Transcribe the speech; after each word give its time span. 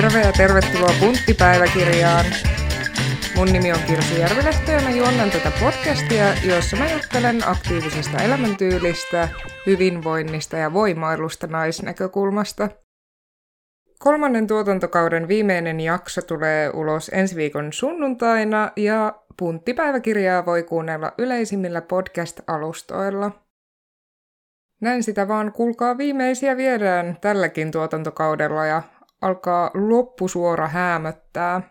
Terve 0.00 0.20
ja 0.20 0.32
tervetuloa 0.32 0.94
Punttipäiväkirjaan. 1.00 2.24
Mun 3.36 3.46
nimi 3.52 3.72
on 3.72 3.78
Kirsi 3.86 4.20
Järvilehto 4.20 4.70
ja 4.70 4.80
mä 4.80 4.90
juonnan 4.90 5.30
tätä 5.30 5.52
podcastia, 5.60 6.24
jossa 6.54 6.76
mä 6.76 6.92
juttelen 6.92 7.48
aktiivisesta 7.48 8.22
elämäntyylistä, 8.22 9.28
hyvinvoinnista 9.66 10.56
ja 10.56 10.72
voimailusta 10.72 11.46
naisnäkökulmasta. 11.46 12.68
Kolmannen 13.98 14.46
tuotantokauden 14.46 15.28
viimeinen 15.28 15.80
jakso 15.80 16.22
tulee 16.22 16.70
ulos 16.74 17.10
ensi 17.14 17.36
viikon 17.36 17.72
sunnuntaina 17.72 18.72
ja 18.76 19.14
Punttipäiväkirjaa 19.38 20.46
voi 20.46 20.62
kuunnella 20.62 21.12
yleisimmillä 21.18 21.80
podcast-alustoilla. 21.80 23.30
Näin 24.80 25.02
sitä 25.02 25.28
vaan 25.28 25.52
kuulkaa 25.52 25.98
viimeisiä 25.98 26.56
viedään 26.56 27.16
tälläkin 27.20 27.70
tuotantokaudella 27.70 28.66
ja 28.66 28.82
alkaa 29.20 29.70
loppusuora 29.74 30.68
häämöttää. 30.68 31.62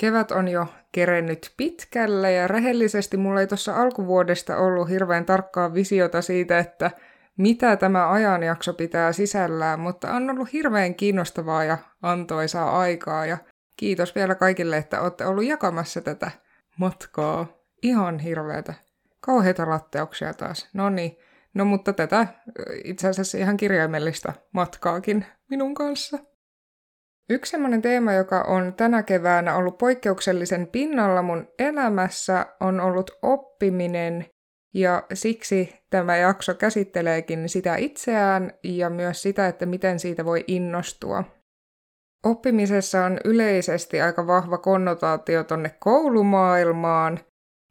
Kevät 0.00 0.30
on 0.30 0.48
jo 0.48 0.66
kerennyt 0.92 1.52
pitkälle 1.56 2.32
ja 2.32 2.48
rehellisesti 2.48 3.16
mulla 3.16 3.40
ei 3.40 3.46
tuossa 3.46 3.76
alkuvuodesta 3.76 4.56
ollut 4.56 4.88
hirveän 4.88 5.24
tarkkaa 5.24 5.74
visiota 5.74 6.22
siitä, 6.22 6.58
että 6.58 6.90
mitä 7.36 7.76
tämä 7.76 8.10
ajanjakso 8.10 8.72
pitää 8.72 9.12
sisällään, 9.12 9.80
mutta 9.80 10.14
on 10.14 10.30
ollut 10.30 10.52
hirveän 10.52 10.94
kiinnostavaa 10.94 11.64
ja 11.64 11.78
antoisaa 12.02 12.80
aikaa 12.80 13.26
ja 13.26 13.38
kiitos 13.76 14.14
vielä 14.14 14.34
kaikille, 14.34 14.76
että 14.76 15.00
olette 15.00 15.26
ollut 15.26 15.44
jakamassa 15.44 16.00
tätä 16.00 16.30
matkaa. 16.76 17.46
Ihan 17.82 18.18
hirveätä. 18.18 18.74
Kauheita 19.20 19.68
latteuksia 19.68 20.34
taas. 20.34 20.68
No 20.74 20.90
niin, 20.90 21.18
no 21.54 21.64
mutta 21.64 21.92
tätä 21.92 22.26
itse 22.84 23.08
asiassa 23.08 23.38
ihan 23.38 23.56
kirjaimellista 23.56 24.32
matkaakin 24.52 25.26
minun 25.50 25.74
kanssa. 25.74 26.18
Yksi 27.30 27.50
sellainen 27.50 27.82
teema, 27.82 28.12
joka 28.12 28.40
on 28.40 28.74
tänä 28.74 29.02
keväänä 29.02 29.56
ollut 29.56 29.78
poikkeuksellisen 29.78 30.66
pinnalla 30.66 31.22
mun 31.22 31.48
elämässä, 31.58 32.46
on 32.60 32.80
ollut 32.80 33.10
oppiminen, 33.22 34.26
ja 34.74 35.02
siksi 35.14 35.74
tämä 35.90 36.16
jakso 36.16 36.54
käsitteleekin 36.54 37.48
sitä 37.48 37.76
itseään 37.76 38.52
ja 38.64 38.90
myös 38.90 39.22
sitä, 39.22 39.48
että 39.48 39.66
miten 39.66 39.98
siitä 39.98 40.24
voi 40.24 40.44
innostua. 40.46 41.24
Oppimisessa 42.24 43.04
on 43.04 43.18
yleisesti 43.24 44.00
aika 44.00 44.26
vahva 44.26 44.58
konnotaatio 44.58 45.44
tonne 45.44 45.74
koulumaailmaan, 45.78 47.20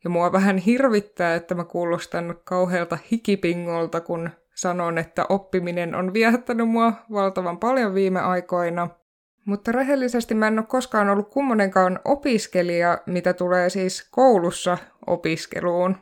ja 0.04 0.10
mua 0.10 0.32
vähän 0.32 0.58
hirvittää, 0.58 1.36
että 1.36 1.56
mä 1.56 1.64
kuulostan 1.64 2.36
kauhealta 2.44 2.98
hikipingolta, 3.12 4.02
kun 4.02 4.30
sanon, 4.56 4.98
että 4.98 5.26
oppiminen 5.30 5.96
on 5.96 6.14
viehättänyt 6.14 6.70
mua 6.70 6.94
valtavan 7.12 7.58
paljon 7.58 7.94
viime 7.94 8.20
aikoina– 8.20 8.88
mutta 9.46 9.72
rehellisesti 9.72 10.36
mä 10.36 10.48
en 10.48 10.60
ole 10.60 10.66
koskaan 10.68 11.10
ollut 11.10 11.30
kummonenkaan 11.30 12.00
opiskelija, 12.06 12.98
mitä 13.06 13.34
tulee 13.34 13.70
siis 13.70 14.08
koulussa 14.12 14.78
opiskeluun. 15.08 15.98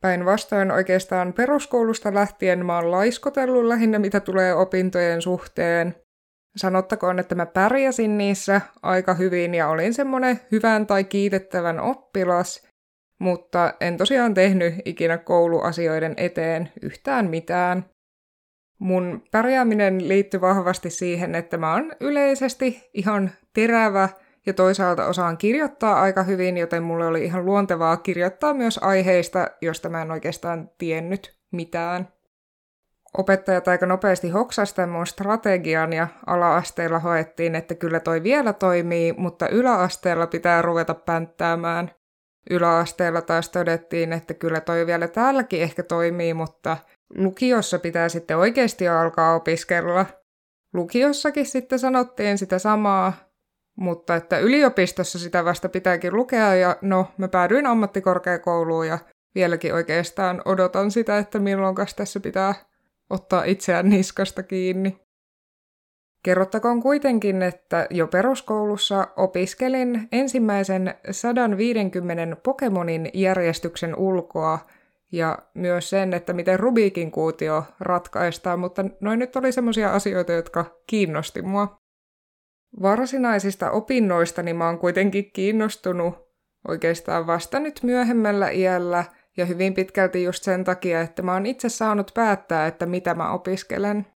Päinvastoin 0.00 0.70
oikeastaan 0.70 1.32
peruskoulusta 1.32 2.14
lähtien 2.14 2.66
mä 2.66 2.76
oon 2.76 2.90
laiskotellut 2.90 3.64
lähinnä, 3.64 3.98
mitä 3.98 4.20
tulee 4.20 4.54
opintojen 4.54 5.22
suhteen. 5.22 5.94
Sanottakoon, 6.56 7.18
että 7.18 7.34
mä 7.34 7.46
pärjäsin 7.46 8.18
niissä 8.18 8.60
aika 8.82 9.14
hyvin 9.14 9.54
ja 9.54 9.68
olin 9.68 9.94
semmonen 9.94 10.40
hyvän 10.52 10.86
tai 10.86 11.04
kiitettävän 11.04 11.80
oppilas, 11.80 12.68
mutta 13.20 13.74
en 13.80 13.96
tosiaan 13.96 14.34
tehnyt 14.34 14.74
ikinä 14.84 15.18
kouluasioiden 15.18 16.14
eteen 16.16 16.72
yhtään 16.82 17.30
mitään. 17.30 17.84
Mun 18.82 19.22
pärjääminen 19.30 20.08
liittyy 20.08 20.40
vahvasti 20.40 20.90
siihen, 20.90 21.34
että 21.34 21.56
mä 21.58 21.72
oon 21.72 21.92
yleisesti 22.00 22.90
ihan 22.94 23.30
terävä 23.54 24.08
ja 24.46 24.52
toisaalta 24.52 25.06
osaan 25.06 25.38
kirjoittaa 25.38 26.00
aika 26.00 26.22
hyvin, 26.22 26.56
joten 26.56 26.82
mulle 26.82 27.06
oli 27.06 27.24
ihan 27.24 27.44
luontevaa 27.46 27.96
kirjoittaa 27.96 28.54
myös 28.54 28.78
aiheista, 28.82 29.46
josta 29.60 29.88
mä 29.88 30.02
en 30.02 30.10
oikeastaan 30.10 30.70
tiennyt 30.78 31.38
mitään. 31.52 32.08
Opettajat 33.18 33.68
aika 33.68 33.86
nopeasti 33.86 34.30
hoksasta 34.30 34.86
mun 34.86 35.06
strategian 35.06 35.92
ja 35.92 36.08
ala-asteella 36.26 36.98
hoettiin, 36.98 37.54
että 37.54 37.74
kyllä 37.74 38.00
toi 38.00 38.22
vielä 38.22 38.52
toimii, 38.52 39.12
mutta 39.12 39.48
yläasteella 39.48 40.26
pitää 40.26 40.62
ruveta 40.62 40.94
pänttäämään. 40.94 41.90
Yläasteella 42.50 43.22
taas 43.22 43.48
todettiin, 43.48 44.12
että 44.12 44.34
kyllä 44.34 44.60
toi 44.60 44.86
vielä 44.86 45.08
täälläkin 45.08 45.62
ehkä 45.62 45.82
toimii, 45.82 46.34
mutta 46.34 46.76
lukiossa 47.16 47.78
pitää 47.78 48.08
sitten 48.08 48.36
oikeasti 48.36 48.88
alkaa 48.88 49.34
opiskella. 49.34 50.06
Lukiossakin 50.74 51.46
sitten 51.46 51.78
sanottiin 51.78 52.38
sitä 52.38 52.58
samaa, 52.58 53.12
mutta 53.76 54.16
että 54.16 54.38
yliopistossa 54.38 55.18
sitä 55.18 55.44
vasta 55.44 55.68
pitääkin 55.68 56.16
lukea 56.16 56.54
ja 56.54 56.76
no, 56.80 57.08
mä 57.18 57.28
päädyin 57.28 57.66
ammattikorkeakouluun 57.66 58.86
ja 58.86 58.98
vieläkin 59.34 59.74
oikeastaan 59.74 60.42
odotan 60.44 60.90
sitä, 60.90 61.18
että 61.18 61.38
milloinkas 61.38 61.94
tässä 61.94 62.20
pitää 62.20 62.54
ottaa 63.10 63.44
itseään 63.44 63.88
niskasta 63.88 64.42
kiinni. 64.42 65.00
Kerrottakoon 66.22 66.82
kuitenkin, 66.82 67.42
että 67.42 67.86
jo 67.90 68.06
peruskoulussa 68.06 69.08
opiskelin 69.16 70.08
ensimmäisen 70.12 70.94
150 71.10 72.36
Pokemonin 72.36 73.10
järjestyksen 73.14 73.96
ulkoa– 73.96 74.58
ja 75.12 75.38
myös 75.54 75.90
sen, 75.90 76.14
että 76.14 76.32
miten 76.32 76.60
Rubikin 76.60 77.10
kuutio 77.10 77.64
ratkaistaan, 77.80 78.60
mutta 78.60 78.84
noin 79.00 79.18
nyt 79.18 79.36
oli 79.36 79.52
semmoisia 79.52 79.92
asioita, 79.92 80.32
jotka 80.32 80.64
kiinnosti 80.86 81.42
mua. 81.42 81.76
Varsinaisista 82.82 83.70
opinnoista 83.70 84.42
niin 84.42 84.56
mä 84.56 84.66
oon 84.66 84.78
kuitenkin 84.78 85.32
kiinnostunut 85.32 86.14
oikeastaan 86.68 87.26
vasta 87.26 87.60
nyt 87.60 87.80
myöhemmällä 87.82 88.50
iällä 88.50 89.04
ja 89.36 89.46
hyvin 89.46 89.74
pitkälti 89.74 90.22
just 90.22 90.44
sen 90.44 90.64
takia, 90.64 91.00
että 91.00 91.22
mä 91.22 91.32
oon 91.32 91.46
itse 91.46 91.68
saanut 91.68 92.10
päättää, 92.14 92.66
että 92.66 92.86
mitä 92.86 93.14
mä 93.14 93.32
opiskelen. 93.32 94.06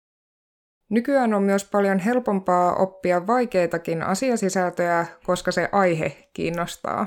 Nykyään 0.90 1.34
on 1.34 1.42
myös 1.42 1.64
paljon 1.64 1.98
helpompaa 1.98 2.74
oppia 2.74 3.26
vaikeitakin 3.26 4.02
asiasisältöjä, 4.02 5.06
koska 5.24 5.52
se 5.52 5.68
aihe 5.72 6.28
kiinnostaa. 6.32 7.06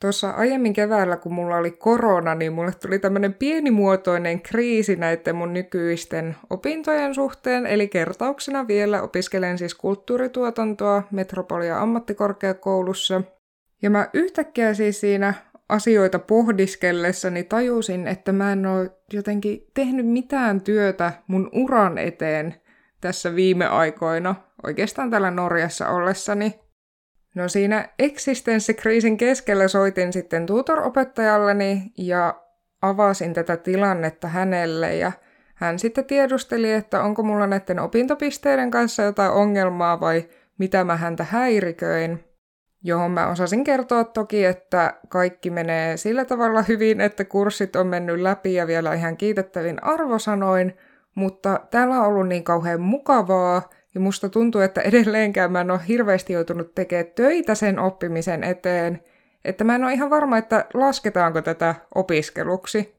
Tuossa 0.00 0.30
aiemmin 0.30 0.72
keväällä, 0.72 1.16
kun 1.16 1.34
mulla 1.34 1.56
oli 1.56 1.70
korona, 1.70 2.34
niin 2.34 2.52
mulle 2.52 2.72
tuli 2.72 2.98
tämmöinen 2.98 3.34
pienimuotoinen 3.34 4.40
kriisi 4.40 4.96
näiden 4.96 5.36
mun 5.36 5.52
nykyisten 5.52 6.36
opintojen 6.50 7.14
suhteen, 7.14 7.66
eli 7.66 7.88
kertauksena 7.88 8.68
vielä 8.68 9.02
opiskelen 9.02 9.58
siis 9.58 9.74
kulttuurituotantoa 9.74 11.02
Metropolia 11.10 11.80
ammattikorkeakoulussa. 11.80 13.22
Ja 13.82 13.90
mä 13.90 14.08
yhtäkkiä 14.14 14.74
siis 14.74 15.00
siinä 15.00 15.34
asioita 15.68 16.18
pohdiskellessani 16.18 17.44
tajusin, 17.44 18.08
että 18.08 18.32
mä 18.32 18.52
en 18.52 18.66
ole 18.66 18.90
jotenkin 19.12 19.66
tehnyt 19.74 20.06
mitään 20.06 20.60
työtä 20.60 21.12
mun 21.26 21.50
uran 21.52 21.98
eteen 21.98 22.54
tässä 23.04 23.34
viime 23.34 23.66
aikoina, 23.66 24.34
oikeastaan 24.66 25.10
täällä 25.10 25.30
Norjassa 25.30 25.88
ollessani. 25.88 26.60
No 27.34 27.48
siinä 27.48 27.88
eksistenssikriisin 27.98 29.16
keskellä 29.16 29.68
soitin 29.68 30.12
sitten 30.12 30.46
tutoropettajalleni 30.46 31.92
ja 31.98 32.34
avasin 32.82 33.34
tätä 33.34 33.56
tilannetta 33.56 34.28
hänelle 34.28 34.96
ja 34.96 35.12
hän 35.54 35.78
sitten 35.78 36.04
tiedusteli, 36.04 36.72
että 36.72 37.02
onko 37.02 37.22
mulla 37.22 37.46
näiden 37.46 37.78
opintopisteiden 37.78 38.70
kanssa 38.70 39.02
jotain 39.02 39.32
ongelmaa 39.32 40.00
vai 40.00 40.28
mitä 40.58 40.84
mä 40.84 40.96
häntä 40.96 41.24
häiriköin. 41.24 42.24
Johon 42.82 43.10
mä 43.10 43.26
osasin 43.26 43.64
kertoa 43.64 44.04
toki, 44.04 44.44
että 44.44 44.94
kaikki 45.08 45.50
menee 45.50 45.96
sillä 45.96 46.24
tavalla 46.24 46.62
hyvin, 46.62 47.00
että 47.00 47.24
kurssit 47.24 47.76
on 47.76 47.86
mennyt 47.86 48.20
läpi 48.20 48.54
ja 48.54 48.66
vielä 48.66 48.94
ihan 48.94 49.16
kiitettävin 49.16 49.84
arvosanoin, 49.84 50.76
mutta 51.14 51.60
täällä 51.70 52.00
on 52.00 52.06
ollut 52.06 52.28
niin 52.28 52.44
kauhean 52.44 52.80
mukavaa 52.80 53.62
ja 53.94 54.00
musta 54.00 54.28
tuntuu, 54.28 54.60
että 54.60 54.80
edelleenkään 54.80 55.52
mä 55.52 55.60
en 55.60 55.70
ole 55.70 55.80
hirveästi 55.88 56.32
joutunut 56.32 56.74
tekemään 56.74 57.12
töitä 57.14 57.54
sen 57.54 57.78
oppimisen 57.78 58.44
eteen, 58.44 59.00
että 59.44 59.64
mä 59.64 59.74
en 59.74 59.84
ole 59.84 59.92
ihan 59.92 60.10
varma, 60.10 60.38
että 60.38 60.64
lasketaanko 60.74 61.42
tätä 61.42 61.74
opiskeluksi. 61.94 62.94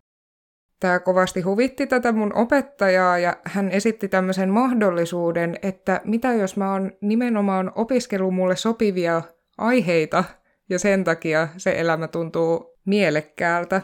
Tämä 0.80 1.00
kovasti 1.00 1.42
huvitti 1.42 1.88
tätä 1.88 2.12
mun 2.12 2.36
opettajaa 2.36 3.20
ja 3.20 3.38
hän 3.46 3.72
esitti 3.72 4.08
tämmöisen 4.08 4.50
mahdollisuuden, 4.50 5.60
että 5.62 6.02
mitä 6.04 6.34
jos 6.34 6.58
mä 6.58 6.72
oon 6.72 6.92
nimenomaan 7.02 7.72
opiskellut 7.76 8.34
mulle 8.34 8.56
sopivia 8.56 9.22
aiheita 9.58 10.24
ja 10.70 10.80
sen 10.80 11.04
takia 11.04 11.48
se 11.58 11.74
elämä 11.78 12.08
tuntuu 12.08 12.76
mielekkäältä. 12.86 13.82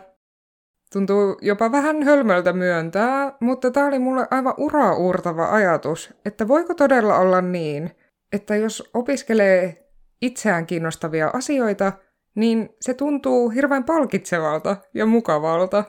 Tuntuu 0.94 1.38
jopa 1.42 1.72
vähän 1.72 2.04
hölmöltä 2.04 2.54
myöntää, 2.54 3.34
mutta 3.40 3.72
tämä 3.72 3.88
oli 3.88 4.00
mulle 4.00 4.28
aivan 4.32 4.54
uraa 4.58 4.96
uurtava 4.96 5.52
ajatus, 5.52 6.14
että 6.26 6.48
voiko 6.48 6.74
todella 6.74 7.18
olla 7.18 7.42
niin, 7.42 7.92
että 8.34 8.56
jos 8.56 8.90
opiskelee 8.94 9.90
itseään 10.22 10.66
kiinnostavia 10.66 11.30
asioita, 11.34 11.94
niin 12.36 12.70
se 12.82 12.94
tuntuu 12.94 13.50
hirveän 13.50 13.84
palkitsevalta 13.84 14.78
ja 14.94 15.06
mukavalta. 15.06 15.84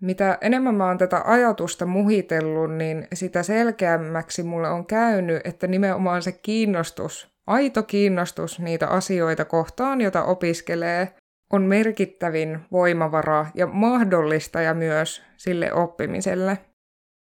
Mitä 0.00 0.38
enemmän 0.40 0.74
mä 0.74 0.86
oon 0.86 0.98
tätä 0.98 1.22
ajatusta 1.24 1.86
muhitellut, 1.86 2.74
niin 2.74 3.08
sitä 3.14 3.42
selkeämmäksi 3.42 4.42
mulle 4.42 4.68
on 4.68 4.86
käynyt, 4.86 5.40
että 5.44 5.66
nimenomaan 5.66 6.22
se 6.22 6.32
kiinnostus, 6.32 7.32
aito 7.46 7.82
kiinnostus 7.82 8.60
niitä 8.60 8.88
asioita 8.88 9.44
kohtaan, 9.44 10.00
jota 10.00 10.24
opiskelee, 10.24 11.14
on 11.52 11.62
merkittävin 11.62 12.60
voimavara 12.72 13.46
ja 13.54 13.66
mahdollistaja 13.66 14.74
myös 14.74 15.22
sille 15.36 15.72
oppimiselle. 15.72 16.58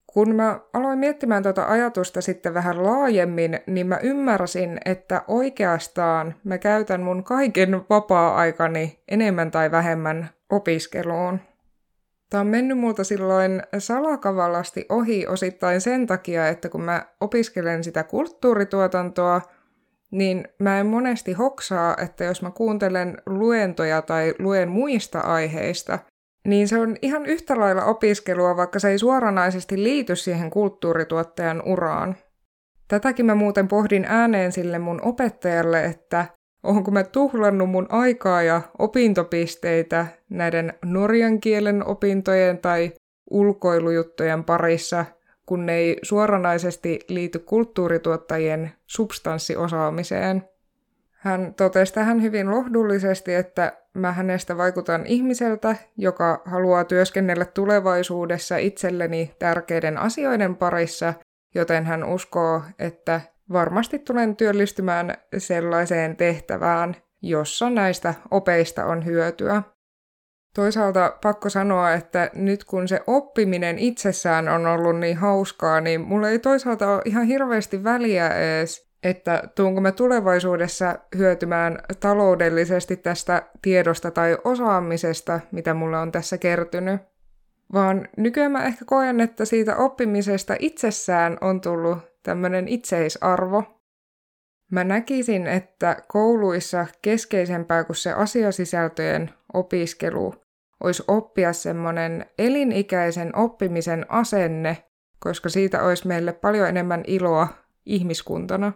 Kun 0.08 0.36
mä 0.36 0.60
aloin 0.74 1.00
miettimään 1.00 1.44
tuota 1.44 1.66
ajatusta 1.66 2.22
sitten 2.22 2.54
vähän 2.54 2.84
laajemmin, 2.84 3.60
niin 3.68 3.88
mä 3.88 3.98
ymmärsin, 4.04 4.80
että 4.86 5.24
oikeastaan 5.28 6.36
mä 6.44 6.58
käytän 6.58 7.02
mun 7.02 7.24
kaiken 7.24 7.82
vapaa-aikani 7.90 9.00
enemmän 9.08 9.52
tai 9.52 9.72
vähemmän 9.72 10.30
opiskeluun. 10.50 11.40
Tämä 12.30 12.42
on 12.42 12.48
mennyt 12.48 12.78
multa 12.78 13.04
silloin 13.04 13.64
salakavallasti 13.78 14.86
ohi 14.90 15.28
osittain 15.28 15.82
sen 15.82 16.08
takia, 16.08 16.48
että 16.48 16.70
kun 16.70 16.82
mä 16.82 17.06
opiskelen 17.22 17.84
sitä 17.84 18.04
kulttuurituotantoa, 18.04 19.42
niin 20.12 20.48
mä 20.60 20.80
en 20.80 20.86
monesti 20.86 21.34
hoksaa, 21.34 21.96
että 22.04 22.24
jos 22.24 22.42
mä 22.42 22.52
kuuntelen 22.52 23.22
luentoja 23.26 24.02
tai 24.02 24.34
luen 24.40 24.70
muista 24.70 25.20
aiheista, 25.20 26.00
niin 26.48 26.68
se 26.68 26.78
on 26.78 26.96
ihan 27.02 27.26
yhtä 27.26 27.60
lailla 27.60 27.86
opiskelua, 27.86 28.58
vaikka 28.58 28.80
se 28.80 28.90
ei 28.90 28.98
suoranaisesti 28.98 29.84
liity 29.84 30.16
siihen 30.16 30.50
kulttuurituottajan 30.50 31.64
uraan. 31.66 32.16
Tätäkin 32.88 33.26
mä 33.26 33.36
muuten 33.36 33.68
pohdin 33.68 34.06
ääneen 34.06 34.52
sille 34.52 34.80
mun 34.80 35.02
opettajalle, 35.04 35.86
että 35.86 36.26
onko 36.64 36.92
mä 36.92 37.04
tuhlannut 37.04 37.70
mun 37.70 37.86
aikaa 37.90 38.42
ja 38.42 38.62
opintopisteitä 38.80 40.08
näiden 40.30 40.74
norjan 40.86 41.40
kielen 41.40 41.86
opintojen 41.86 42.58
tai 42.58 42.92
ulkoilujuttujen 43.30 44.44
parissa, 44.44 45.06
kun 45.50 45.66
ne 45.66 45.74
ei 45.74 45.98
suoranaisesti 46.04 47.00
liity 47.08 47.40
kulttuurituottajien 47.40 48.72
substanssiosaamiseen. 48.88 50.44
Hän 51.12 51.54
totesi 51.54 51.94
tähän 51.94 52.22
hyvin 52.22 52.52
lohdullisesti, 52.52 53.34
että 53.34 53.74
mä 53.94 54.12
hänestä 54.12 54.58
vaikutan 54.58 55.06
ihmiseltä, 55.06 55.76
joka 55.98 56.42
haluaa 56.46 56.84
työskennellä 56.84 57.46
tulevaisuudessa 57.46 58.58
itselleni 58.58 59.36
tärkeiden 59.40 59.98
asioiden 59.98 60.56
parissa, 60.56 61.14
joten 61.56 61.86
hän 61.86 62.04
uskoo, 62.04 62.62
että 62.80 63.22
varmasti 63.52 64.00
tulen 64.00 64.36
työllistymään 64.36 65.14
sellaiseen 65.38 66.16
tehtävään, 66.16 66.96
jossa 67.22 67.70
näistä 67.70 68.14
opeista 68.32 68.86
on 68.86 69.06
hyötyä. 69.06 69.64
Toisaalta 70.60 71.18
pakko 71.22 71.50
sanoa, 71.50 71.94
että 71.94 72.32
nyt 72.34 72.64
kun 72.64 72.88
se 72.88 73.02
oppiminen 73.08 73.80
itsessään 73.80 74.50
on 74.50 74.66
ollut 74.66 75.00
niin 75.00 75.18
hauskaa, 75.18 75.82
niin 75.82 76.02
mulla 76.02 76.30
ei 76.30 76.40
toisaalta 76.40 76.94
ole 76.94 77.02
ihan 77.06 77.26
hirveästi 77.26 77.84
väliä 77.84 78.30
edes, 78.30 78.90
että 79.04 79.44
tuunko 79.56 79.82
mä 79.82 79.92
tulevaisuudessa 79.92 81.00
hyötymään 81.18 81.80
taloudellisesti 82.00 82.98
tästä 82.98 83.42
tiedosta 83.62 84.12
tai 84.12 84.38
osaamisesta, 84.44 85.40
mitä 85.52 85.74
mulle 85.74 85.98
on 85.98 86.12
tässä 86.12 86.38
kertynyt. 86.38 87.02
Vaan 87.74 88.08
nykyään 88.18 88.52
mä 88.52 88.66
ehkä 88.66 88.86
koen, 88.86 89.20
että 89.20 89.46
siitä 89.46 89.76
oppimisesta 89.76 90.56
itsessään 90.60 91.38
on 91.42 91.62
tullut 91.62 91.98
tämmöinen 92.24 92.68
itseisarvo. 92.68 93.64
Mä 94.72 94.84
näkisin, 94.84 95.48
että 95.48 95.96
kouluissa 96.08 96.86
keskeisempää 97.02 97.84
kuin 97.84 97.96
se 97.96 98.12
asiasisältöjen 98.14 99.30
opiskelu 99.54 100.49
olisi 100.84 101.04
oppia 101.08 101.54
semmoinen 101.54 102.26
elinikäisen 102.38 103.36
oppimisen 103.36 104.06
asenne, 104.10 104.78
koska 105.20 105.50
siitä 105.50 105.84
olisi 105.84 106.08
meille 106.08 106.34
paljon 106.34 106.68
enemmän 106.68 107.04
iloa 107.08 107.48
ihmiskuntana. 107.86 108.74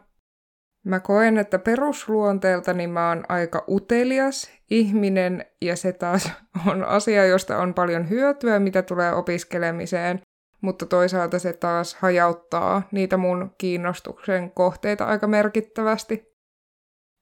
Mä 0.85 1.00
koen, 1.00 1.38
että 1.38 1.59
perusluonteeltani 1.59 2.88
mä 2.88 3.09
oon 3.09 3.23
aika 3.29 3.65
utelias 3.69 4.51
ihminen 4.69 5.45
ja 5.61 5.75
se 5.75 5.94
taas 5.94 6.31
on 6.67 6.83
asia, 6.83 7.25
josta 7.25 7.57
on 7.57 7.73
paljon 7.73 8.09
hyötyä, 8.09 8.59
mitä 8.59 8.81
tulee 8.81 9.13
opiskelemiseen, 9.13 10.21
mutta 10.61 10.85
toisaalta 10.85 11.39
se 11.39 11.53
taas 11.53 11.95
hajauttaa 11.95 12.81
niitä 12.91 13.17
mun 13.17 13.51
kiinnostuksen 13.57 14.51
kohteita 14.51 15.05
aika 15.05 15.27
merkittävästi. 15.27 16.32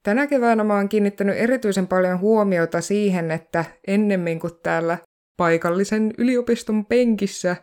Tänä 0.02 0.26
keväänä 0.26 0.64
mä 0.64 0.74
oon 0.74 0.88
kiinnittänyt 0.88 1.36
erityisen 1.36 1.86
paljon 1.86 2.20
huomiota 2.20 2.80
siihen, 2.80 3.30
että 3.30 3.64
ennemmin 3.86 4.40
kuin 4.40 4.52
täällä 4.62 4.98
paikallisen 5.36 6.12
yliopiston 6.18 6.86
penkissä, 6.86 7.56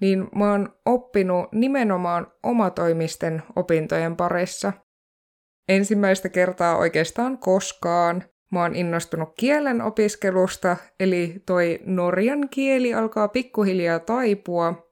niin 0.00 0.28
mä 0.34 0.50
oon 0.50 0.68
oppinut 0.86 1.52
nimenomaan 1.52 2.26
omatoimisten 2.42 3.42
opintojen 3.56 4.16
parissa– 4.16 4.72
ensimmäistä 5.68 6.28
kertaa 6.28 6.76
oikeastaan 6.76 7.38
koskaan. 7.38 8.24
Mä 8.52 8.62
oon 8.62 8.76
innostunut 8.76 9.28
kielen 9.38 9.82
opiskelusta, 9.82 10.76
eli 11.00 11.42
toi 11.46 11.80
norjan 11.84 12.48
kieli 12.48 12.94
alkaa 12.94 13.28
pikkuhiljaa 13.28 13.98
taipua. 13.98 14.85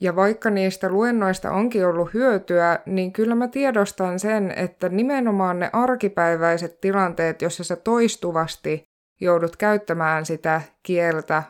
Ja 0.00 0.16
vaikka 0.16 0.50
niistä 0.50 0.88
luennoista 0.88 1.50
onkin 1.52 1.86
ollut 1.86 2.14
hyötyä, 2.14 2.78
niin 2.86 3.12
kyllä 3.12 3.34
mä 3.34 3.48
tiedostan 3.48 4.18
sen, 4.18 4.50
että 4.56 4.88
nimenomaan 4.88 5.58
ne 5.58 5.70
arkipäiväiset 5.72 6.80
tilanteet, 6.80 7.42
joissa 7.42 7.64
sä 7.64 7.76
toistuvasti 7.76 8.84
joudut 9.20 9.56
käyttämään 9.56 10.26
sitä 10.26 10.62
kieltä, 10.82 11.42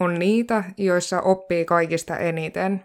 on 0.00 0.14
niitä, 0.14 0.64
joissa 0.76 1.20
oppii 1.20 1.64
kaikista 1.64 2.16
eniten. 2.16 2.84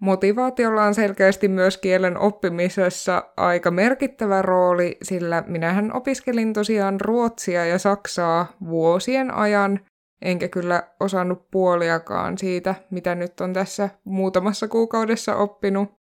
Motivaatiolla 0.00 0.84
on 0.84 0.94
selkeästi 0.94 1.48
myös 1.48 1.78
kielen 1.78 2.18
oppimisessa 2.18 3.24
aika 3.36 3.70
merkittävä 3.70 4.42
rooli, 4.42 4.96
sillä 5.02 5.44
minähän 5.46 5.96
opiskelin 5.96 6.52
tosiaan 6.52 7.00
ruotsia 7.00 7.66
ja 7.66 7.78
saksaa 7.78 8.56
vuosien 8.68 9.34
ajan, 9.34 9.80
enkä 10.22 10.48
kyllä 10.48 10.82
osannut 11.00 11.50
puoliakaan 11.50 12.38
siitä, 12.38 12.74
mitä 12.90 13.14
nyt 13.14 13.40
on 13.40 13.52
tässä 13.52 13.88
muutamassa 14.04 14.68
kuukaudessa 14.68 15.36
oppinut. 15.36 15.98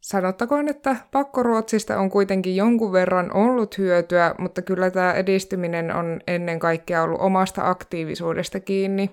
Sanottakoon, 0.00 0.68
että 0.68 0.96
pakkoruotsista 1.12 1.98
on 1.98 2.10
kuitenkin 2.10 2.56
jonkun 2.56 2.92
verran 2.92 3.36
ollut 3.36 3.78
hyötyä, 3.78 4.34
mutta 4.38 4.62
kyllä 4.62 4.90
tämä 4.90 5.12
edistyminen 5.12 5.94
on 5.94 6.20
ennen 6.26 6.58
kaikkea 6.58 7.02
ollut 7.02 7.20
omasta 7.20 7.70
aktiivisuudesta 7.70 8.60
kiinni 8.60 9.10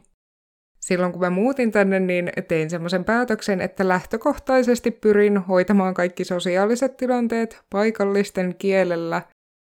silloin 0.79 1.11
kun 1.11 1.21
mä 1.21 1.29
muutin 1.29 1.71
tänne, 1.71 1.99
niin 1.99 2.31
tein 2.47 2.69
semmoisen 2.69 3.05
päätöksen, 3.05 3.61
että 3.61 3.87
lähtökohtaisesti 3.87 4.91
pyrin 4.91 5.37
hoitamaan 5.37 5.93
kaikki 5.93 6.23
sosiaaliset 6.23 6.97
tilanteet 6.97 7.61
paikallisten 7.69 8.55
kielellä. 8.57 9.21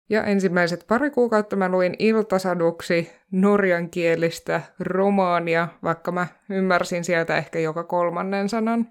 Ja 0.08 0.24
ensimmäiset 0.24 0.84
pari 0.88 1.10
kuukautta 1.10 1.56
mä 1.56 1.68
luin 1.68 1.94
iltasaduksi 1.98 3.12
norjankielistä 3.30 4.60
romaania, 4.80 5.68
vaikka 5.82 6.12
mä 6.12 6.26
ymmärsin 6.50 7.04
sieltä 7.04 7.36
ehkä 7.36 7.58
joka 7.58 7.84
kolmannen 7.84 8.48
sanan. 8.48 8.88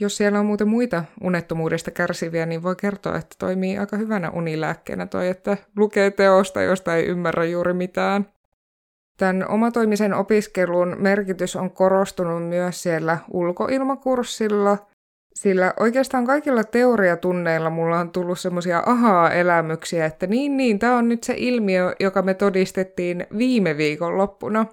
Jos 0.00 0.16
siellä 0.16 0.40
on 0.40 0.46
muuten 0.46 0.68
muita 0.68 1.04
unettomuudesta 1.22 1.90
kärsiviä, 1.90 2.46
niin 2.46 2.62
voi 2.62 2.76
kertoa, 2.76 3.16
että 3.16 3.36
toimii 3.38 3.78
aika 3.78 3.96
hyvänä 3.96 4.30
unilääkkeenä 4.30 5.06
toi, 5.06 5.28
että 5.28 5.56
lukee 5.76 6.10
teosta, 6.10 6.62
josta 6.62 6.96
ei 6.96 7.06
ymmärrä 7.06 7.44
juuri 7.44 7.72
mitään. 7.72 8.26
Tämän 9.16 9.48
omatoimisen 9.48 10.14
opiskelun 10.14 10.96
merkitys 10.98 11.56
on 11.56 11.70
korostunut 11.70 12.48
myös 12.48 12.82
siellä 12.82 13.18
ulkoilmakurssilla, 13.30 14.78
sillä 15.38 15.74
oikeastaan 15.80 16.26
kaikilla 16.26 16.64
teoriatunneilla 16.64 17.70
mulla 17.70 17.98
on 17.98 18.10
tullut 18.10 18.38
semmoisia 18.38 18.82
ahaa-elämyksiä, 18.86 20.06
että 20.06 20.26
niin 20.26 20.56
niin, 20.56 20.78
tämä 20.78 20.96
on 20.96 21.08
nyt 21.08 21.24
se 21.24 21.34
ilmiö, 21.36 21.94
joka 22.00 22.22
me 22.22 22.34
todistettiin 22.34 23.26
viime 23.38 23.76
viikon 23.76 24.18
loppuna. 24.18 24.66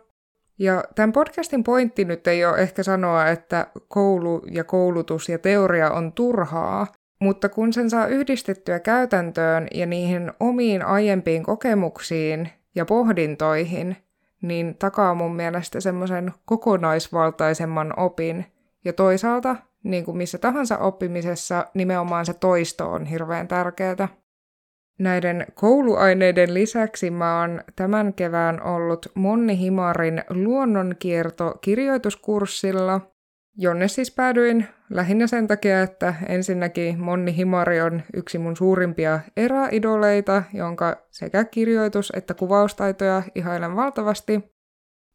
Ja 0.60 0.84
tämän 0.95 1.12
podcastin 1.12 1.63
pointti 1.63 2.05
nyt 2.05 2.27
ei 2.27 2.45
ole 2.45 2.57
ehkä 2.57 2.84
sanoa, 2.84 3.27
että 3.27 3.67
koulu 3.88 4.41
ja 4.51 4.63
koulutus 4.63 5.29
ja 5.29 5.39
teoria 5.39 5.91
on 5.91 6.13
turhaa, 6.13 6.88
mutta 7.19 7.50
kun 7.50 7.74
sen 7.74 7.89
saa 7.89 8.07
yhdistettyä 8.07 8.79
käytäntöön 8.79 9.67
ja 9.74 9.86
niihin 9.86 10.31
omiin 10.39 10.86
aiempiin 10.86 11.43
kokemuksiin 11.43 12.50
ja 12.75 12.86
pohdintoihin, 12.86 13.98
niin 14.41 14.75
takaa 14.79 15.13
mun 15.13 15.36
mielestä 15.36 15.79
semmoisen 15.79 16.31
kokonaisvaltaisemman 16.45 18.00
opin. 18.00 18.45
Ja 18.86 18.93
toisaalta, 18.93 19.55
niin 19.86 20.06
kuin 20.06 20.18
missä 20.18 20.38
tahansa 20.38 20.77
oppimisessa, 20.77 21.65
nimenomaan 21.74 22.25
se 22.25 22.34
toisto 22.34 22.92
on 22.92 23.06
hirveän 23.06 23.48
tärkeää. 23.48 24.08
Näiden 25.00 25.46
kouluaineiden 25.54 26.54
lisäksi 26.54 27.12
mä 27.12 27.39
oon 27.39 27.62
tämän 27.75 28.13
kevään 28.13 28.63
ollut 28.63 29.12
Monni 29.15 29.60
Himarin 29.60 30.24
luonnonkierto 30.30 31.54
kirjoituskurssilla, 31.62 33.01
jonne 33.58 33.88
siis 33.88 34.12
päädyin 34.12 34.68
lähinnä 34.89 35.27
sen 35.27 35.48
takia, 35.48 35.82
että 35.82 36.13
ensinnäkin 36.27 37.00
Monni 37.00 37.36
Himari 37.36 37.82
on 37.82 38.01
yksi 38.13 38.38
mun 38.38 38.58
suurimpia 38.58 39.20
eräidoleita, 39.38 40.44
jonka 40.54 40.98
sekä 41.12 41.44
kirjoitus- 41.44 42.13
että 42.15 42.34
kuvaustaitoja 42.34 43.24
ihailen 43.36 43.75
valtavasti. 43.75 44.56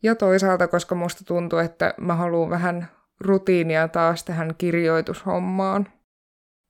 Ja 0.03 0.15
toisaalta, 0.15 0.69
koska 0.69 0.95
musta 0.95 1.25
tuntuu, 1.25 1.59
että 1.59 1.95
mä 2.01 2.15
haluan 2.15 2.51
vähän 2.51 2.89
rutiinia 3.21 3.89
taas 3.89 4.25
tähän 4.25 4.55
kirjoitushommaan. 4.59 5.89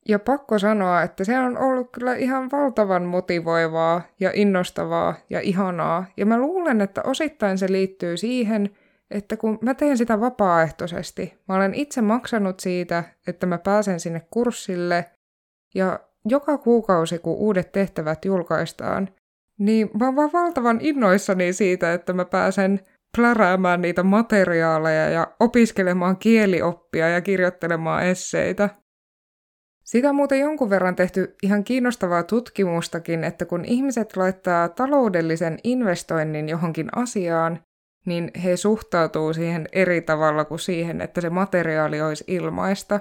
Ja 0.08 0.18
pakko 0.18 0.58
sanoa, 0.58 1.02
että 1.02 1.24
se 1.24 1.38
on 1.38 1.58
ollut 1.58 1.92
kyllä 1.92 2.14
ihan 2.14 2.50
valtavan 2.50 3.04
motivoivaa 3.04 4.02
ja 4.20 4.30
innostavaa 4.34 5.14
ja 5.30 5.40
ihanaa. 5.40 6.04
Ja 6.16 6.26
mä 6.26 6.38
luulen, 6.38 6.80
että 6.80 7.02
osittain 7.04 7.58
se 7.58 7.72
liittyy 7.72 8.16
siihen, 8.16 8.70
että 9.10 9.36
kun 9.36 9.58
mä 9.62 9.74
teen 9.74 9.98
sitä 9.98 10.20
vapaaehtoisesti, 10.20 11.38
mä 11.48 11.54
olen 11.54 11.74
itse 11.74 12.00
maksanut 12.02 12.60
siitä, 12.60 13.04
että 13.26 13.46
mä 13.46 13.58
pääsen 13.58 14.00
sinne 14.00 14.22
kurssille, 14.30 15.10
ja 15.74 16.00
joka 16.24 16.58
kuukausi, 16.58 17.18
kun 17.18 17.36
uudet 17.36 17.72
tehtävät 17.72 18.24
julkaistaan, 18.24 19.08
niin 19.58 19.90
mä 20.00 20.06
oon 20.06 20.16
vaan 20.16 20.32
valtavan 20.32 20.78
innoissani 20.80 21.52
siitä, 21.52 21.92
että 21.92 22.12
mä 22.12 22.24
pääsen 22.24 22.80
pläräämään 23.16 23.82
niitä 23.82 24.02
materiaaleja 24.02 25.08
ja 25.08 25.26
opiskelemaan 25.40 26.16
kielioppia 26.16 27.08
ja 27.08 27.20
kirjoittelemaan 27.20 28.06
esseitä. 28.06 28.68
Sitä 29.84 30.08
on 30.08 30.14
muuten 30.14 30.40
jonkun 30.40 30.70
verran 30.70 30.96
tehty 30.96 31.36
ihan 31.42 31.64
kiinnostavaa 31.64 32.22
tutkimustakin, 32.22 33.24
että 33.24 33.44
kun 33.44 33.64
ihmiset 33.64 34.16
laittaa 34.16 34.68
taloudellisen 34.68 35.58
investoinnin 35.64 36.48
johonkin 36.48 36.88
asiaan, 36.96 37.64
niin 38.06 38.30
he 38.44 38.56
suhtautuu 38.56 39.32
siihen 39.32 39.68
eri 39.72 40.00
tavalla 40.00 40.44
kuin 40.44 40.58
siihen, 40.58 41.00
että 41.00 41.20
se 41.20 41.30
materiaali 41.30 42.00
olisi 42.00 42.24
ilmaista. 42.26 43.00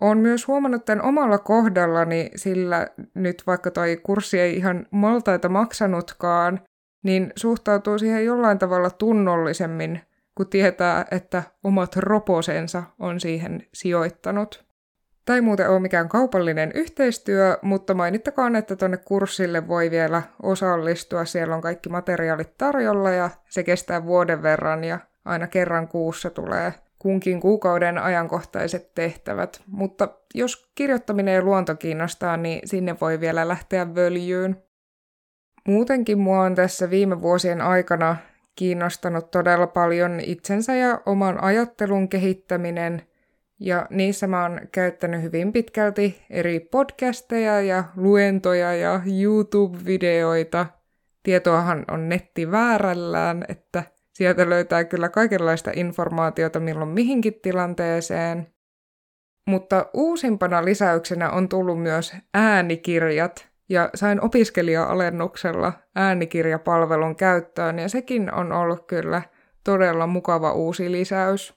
Olen 0.00 0.18
myös 0.18 0.48
huomannut 0.48 0.84
tämän 0.84 1.04
omalla 1.04 1.38
kohdallani, 1.38 2.30
sillä 2.36 2.88
nyt 3.14 3.42
vaikka 3.46 3.70
toi 3.70 4.00
kurssi 4.02 4.40
ei 4.40 4.56
ihan 4.56 4.86
maltaita 4.90 5.48
maksanutkaan, 5.48 6.60
niin 7.02 7.32
suhtautuu 7.36 7.98
siihen 7.98 8.24
jollain 8.24 8.58
tavalla 8.58 8.90
tunnollisemmin, 8.90 10.00
kun 10.34 10.48
tietää, 10.48 11.04
että 11.10 11.42
omat 11.64 11.96
roposensa 11.96 12.82
on 12.98 13.20
siihen 13.20 13.66
sijoittanut. 13.74 14.64
Tai 15.24 15.40
muuten 15.40 15.70
ole 15.70 15.80
mikään 15.80 16.08
kaupallinen 16.08 16.72
yhteistyö, 16.74 17.58
mutta 17.62 17.94
mainittakaan, 17.94 18.56
että 18.56 18.76
tuonne 18.76 18.96
kurssille 18.96 19.68
voi 19.68 19.90
vielä 19.90 20.22
osallistua. 20.42 21.24
Siellä 21.24 21.54
on 21.54 21.60
kaikki 21.60 21.88
materiaalit 21.88 22.58
tarjolla 22.58 23.10
ja 23.10 23.30
se 23.48 23.62
kestää 23.62 24.04
vuoden 24.04 24.42
verran 24.42 24.84
ja 24.84 24.98
aina 25.24 25.46
kerran 25.46 25.88
kuussa 25.88 26.30
tulee 26.30 26.74
kunkin 26.98 27.40
kuukauden 27.40 27.98
ajankohtaiset 27.98 28.94
tehtävät. 28.94 29.62
Mutta 29.66 30.08
jos 30.34 30.70
kirjoittaminen 30.74 31.34
ja 31.34 31.42
luonto 31.42 31.74
kiinnostaa, 31.74 32.36
niin 32.36 32.68
sinne 32.68 32.96
voi 33.00 33.20
vielä 33.20 33.48
lähteä 33.48 33.94
völjyyn. 33.94 34.62
Muutenkin 35.68 36.18
mua 36.18 36.40
on 36.40 36.54
tässä 36.54 36.90
viime 36.90 37.22
vuosien 37.22 37.60
aikana 37.60 38.16
kiinnostanut 38.56 39.30
todella 39.30 39.66
paljon 39.66 40.20
itsensä 40.20 40.74
ja 40.74 41.00
oman 41.06 41.42
ajattelun 41.42 42.08
kehittäminen– 42.08 43.02
ja 43.64 43.86
niissä 43.90 44.26
mä 44.26 44.42
oon 44.42 44.60
käyttänyt 44.72 45.22
hyvin 45.22 45.52
pitkälti 45.52 46.22
eri 46.30 46.60
podcasteja 46.60 47.60
ja 47.60 47.84
luentoja 47.96 48.74
ja 48.74 49.00
YouTube-videoita. 49.06 50.66
Tietoahan 51.22 51.84
on 51.90 52.08
netti 52.08 52.50
väärällään, 52.50 53.44
että 53.48 53.82
sieltä 54.12 54.50
löytää 54.50 54.84
kyllä 54.84 55.08
kaikenlaista 55.08 55.70
informaatiota 55.74 56.60
milloin 56.60 56.90
mihinkin 56.90 57.34
tilanteeseen. 57.42 58.46
Mutta 59.46 59.86
uusimpana 59.94 60.64
lisäyksenä 60.64 61.30
on 61.30 61.48
tullut 61.48 61.82
myös 61.82 62.16
äänikirjat, 62.34 63.48
ja 63.72 63.90
sain 63.94 64.24
opiskelija-alennuksella 64.24 65.72
äänikirjapalvelun 65.94 67.16
käyttöön, 67.16 67.78
ja 67.78 67.88
sekin 67.88 68.34
on 68.34 68.52
ollut 68.52 68.86
kyllä 68.86 69.22
todella 69.64 70.06
mukava 70.06 70.52
uusi 70.52 70.92
lisäys. 70.92 71.54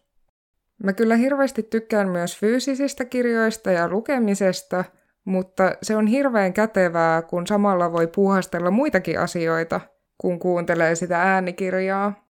Mä 0.84 0.94
kyllä 0.94 1.16
hirveästi 1.16 1.64
tykkään 1.64 2.10
myös 2.10 2.40
fyysisistä 2.40 3.06
kirjoista 3.06 3.72
ja 3.72 3.90
lukemisesta, 3.90 4.84
mutta 5.26 5.72
se 5.82 5.96
on 5.96 6.08
hirveän 6.08 6.54
kätevää, 6.54 7.22
kun 7.22 7.48
samalla 7.48 7.92
voi 7.92 8.08
puhastella 8.08 8.72
muitakin 8.72 9.20
asioita, 9.20 9.82
kun 10.18 10.40
kuuntelee 10.40 10.96
sitä 10.96 11.22
äänikirjaa. 11.22 12.25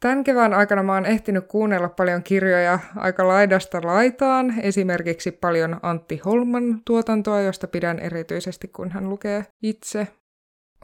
Tämän 0.00 0.24
kevään 0.24 0.54
aikana 0.54 0.82
mä 0.82 0.94
oon 0.94 1.06
ehtinyt 1.06 1.46
kuunnella 1.46 1.88
paljon 1.88 2.22
kirjoja 2.22 2.78
aika 2.96 3.28
laidasta 3.28 3.80
laitaan, 3.84 4.54
esimerkiksi 4.62 5.30
paljon 5.30 5.80
Antti 5.82 6.20
Holman 6.24 6.80
tuotantoa, 6.84 7.40
josta 7.40 7.68
pidän 7.68 7.98
erityisesti, 7.98 8.68
kun 8.68 8.90
hän 8.90 9.08
lukee 9.08 9.46
itse. 9.62 10.08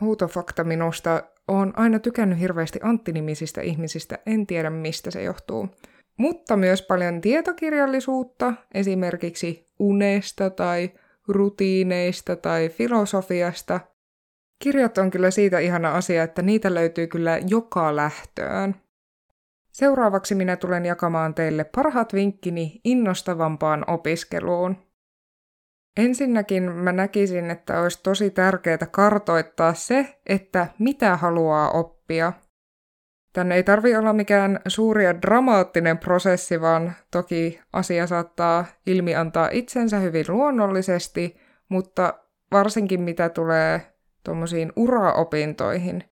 Huutofakta 0.01 0.65
minusta 0.65 1.23
on 1.49 1.73
aina 1.77 1.99
tykännyt 1.99 2.41
hirveästi 2.41 2.79
Antti-nimisistä 2.83 3.61
ihmisistä, 3.61 4.19
en 4.27 4.47
tiedä 4.47 4.71
mistä 4.71 5.11
se 5.11 5.23
johtuu 5.23 5.69
mutta 6.17 6.57
myös 6.57 6.83
paljon 6.83 7.21
tietokirjallisuutta, 7.21 8.55
esimerkiksi 8.75 9.71
unesta 9.79 10.51
tai 10.51 10.91
rutiineista 11.29 12.37
tai 12.37 12.69
filosofiasta. 12.69 13.81
Kirjat 14.63 14.99
on 14.99 15.11
kyllä 15.11 15.31
siitä 15.31 15.59
ihana 15.59 15.91
asia, 15.93 16.23
että 16.23 16.43
niitä 16.43 16.75
löytyy 16.75 17.07
kyllä 17.07 17.39
joka 17.49 17.97
lähtöön. 17.97 18.75
Seuraavaksi 19.77 20.35
minä 20.35 20.57
tulen 20.57 20.87
jakamaan 20.87 21.35
teille 21.35 21.65
parhaat 21.65 22.13
vinkkini 22.13 22.81
innostavampaan 22.85 23.85
opiskeluun. 23.91 24.77
Ensinnäkin 25.97 26.63
mä 26.73 26.93
näkisin, 26.93 27.51
että 27.51 27.81
olisi 27.81 28.03
tosi 28.03 28.31
tärkeää 28.31 28.87
kartoittaa 28.91 29.75
se, 29.75 30.21
että 30.27 30.67
mitä 30.79 31.17
haluaa 31.17 31.71
oppia– 31.71 32.33
Tänne 33.33 33.55
ei 33.55 33.63
tarvi 33.63 33.97
olla 33.97 34.13
mikään 34.13 34.61
suuri 34.69 35.05
ja 35.05 35.23
dramaattinen 35.23 35.99
prosessi, 35.99 36.61
vaan 36.61 36.93
toki 37.11 37.61
asia 37.73 38.07
saattaa 38.07 38.65
ilmi 38.87 39.15
antaa 39.15 39.49
itsensä 39.53 39.99
hyvin 39.99 40.25
luonnollisesti, 40.29 41.37
mutta 41.69 42.15
varsinkin 42.53 43.01
mitä 43.01 43.29
tulee 43.29 43.81
tuommoisiin 44.25 44.73
uraopintoihin, 44.77 46.05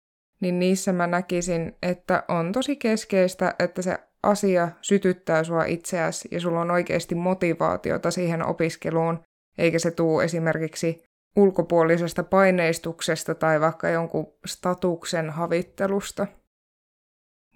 niin 0.44 0.58
niissä 0.58 0.92
mä 0.92 1.06
näkisin, 1.06 1.76
että 1.82 2.24
on 2.28 2.52
tosi 2.52 2.76
keskeistä, 2.76 3.54
että 3.58 3.82
se 3.82 3.98
asia 4.22 4.68
sytyttää 4.80 5.44
sua 5.44 5.64
itseäsi 5.64 6.28
ja 6.30 6.40
sulla 6.40 6.60
on 6.60 6.70
oikeasti 6.70 7.14
motivaatiota 7.14 8.10
siihen 8.10 8.46
opiskeluun, 8.46 9.20
eikä 9.58 9.78
se 9.78 9.90
tuu 9.90 10.20
esimerkiksi 10.20 11.04
ulkopuolisesta 11.36 12.24
paineistuksesta 12.24 13.34
tai 13.34 13.60
vaikka 13.60 13.88
jonkun 13.88 14.26
statuksen 14.46 15.30
havittelusta. 15.30 16.26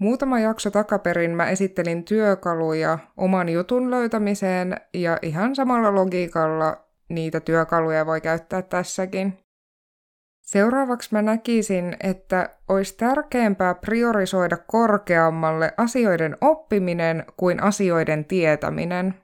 Muutama 0.01 0.41
jakso 0.41 0.71
takaperin 0.71 1.31
mä 1.31 1.51
esittelin 1.51 2.05
työkaluja 2.05 2.99
oman 3.17 3.49
jutun 3.49 3.91
löytämiseen 3.91 4.77
ja 4.95 5.19
ihan 5.23 5.55
samalla 5.55 5.95
logiikalla 5.95 6.85
niitä 7.09 7.41
työkaluja 7.41 8.07
voi 8.07 8.21
käyttää 8.21 8.63
tässäkin. 8.63 9.48
Seuraavaksi 10.49 11.09
mä 11.13 11.23
näkisin, 11.23 11.97
että 12.01 12.49
olisi 12.69 12.97
tärkeämpää 12.97 13.75
priorisoida 13.75 14.57
korkeammalle 14.57 15.75
asioiden 15.77 16.37
oppiminen 16.41 17.25
kuin 17.37 17.63
asioiden 17.63 18.25
tietäminen. 18.25 19.15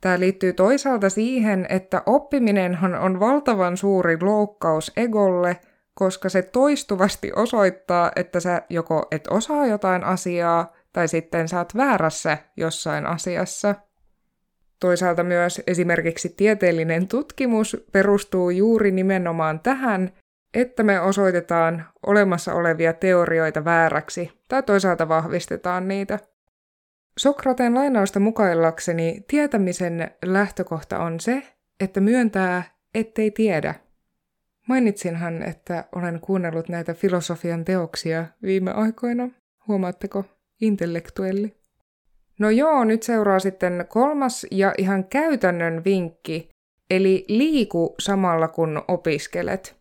Tämä 0.00 0.20
liittyy 0.20 0.52
toisaalta 0.52 1.10
siihen, 1.10 1.66
että 1.68 2.02
oppiminenhan 2.06 2.94
on 2.94 3.20
valtavan 3.20 3.76
suuri 3.76 4.18
loukkaus 4.20 4.92
egolle– 4.96 5.56
koska 5.98 6.28
se 6.28 6.42
toistuvasti 6.42 7.32
osoittaa, 7.36 8.12
että 8.16 8.40
sä 8.40 8.62
joko 8.70 9.06
et 9.10 9.26
osaa 9.30 9.66
jotain 9.66 10.04
asiaa, 10.04 10.72
tai 10.92 11.08
sitten 11.08 11.48
sä 11.48 11.58
oot 11.58 11.76
väärässä 11.76 12.38
jossain 12.56 13.06
asiassa. 13.06 13.74
Toisaalta 14.80 15.24
myös 15.24 15.62
esimerkiksi 15.66 16.28
tieteellinen 16.28 17.08
tutkimus 17.08 17.84
perustuu 17.92 18.50
juuri 18.50 18.90
nimenomaan 18.90 19.60
tähän, 19.60 20.10
että 20.54 20.82
me 20.82 21.00
osoitetaan 21.00 21.84
olemassa 22.06 22.54
olevia 22.54 22.92
teorioita 22.92 23.64
vääräksi, 23.64 24.32
tai 24.48 24.62
toisaalta 24.62 25.08
vahvistetaan 25.08 25.88
niitä. 25.88 26.18
Sokrateen 27.18 27.74
lainausta 27.74 28.20
mukaillakseni 28.20 29.24
tietämisen 29.28 30.10
lähtökohta 30.24 30.98
on 30.98 31.20
se, 31.20 31.42
että 31.80 32.00
myöntää, 32.00 32.62
ettei 32.94 33.30
tiedä– 33.30 33.74
Mainitsinhan, 34.68 35.42
että 35.42 35.84
olen 35.94 36.20
kuunnellut 36.20 36.68
näitä 36.68 36.94
filosofian 36.94 37.64
teoksia 37.64 38.26
viime 38.42 38.70
aikoina. 38.70 39.28
Huomaatteko? 39.68 40.24
Intellektuelli. 40.60 41.56
No 42.38 42.50
joo, 42.50 42.84
nyt 42.84 43.02
seuraa 43.02 43.38
sitten 43.38 43.84
kolmas 43.88 44.46
ja 44.50 44.74
ihan 44.78 45.04
käytännön 45.04 45.84
vinkki, 45.84 46.48
eli 46.90 47.24
liiku 47.28 47.94
samalla 47.98 48.48
kun 48.48 48.82
opiskelet. 48.88 49.76